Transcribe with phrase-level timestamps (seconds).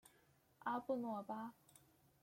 [0.63, 1.53] 阿布诺巴。